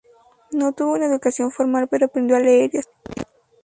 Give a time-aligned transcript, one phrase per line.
[0.51, 3.27] No tuvo una educación formal, pero aprendió a leer y a escribir.